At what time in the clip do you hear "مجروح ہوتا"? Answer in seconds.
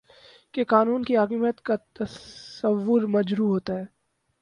3.09-3.77